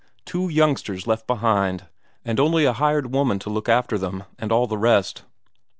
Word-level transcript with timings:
Two 0.25 0.49
youngsters 0.49 1.05
left 1.05 1.27
behind, 1.27 1.85
and 2.25 2.39
only 2.39 2.65
a 2.65 2.73
hired 2.73 3.13
woman 3.13 3.37
to 3.37 3.51
look 3.51 3.69
after 3.69 3.99
them, 3.99 4.23
and 4.39 4.51
all 4.51 4.65
the 4.65 4.75
rest. 4.79 5.25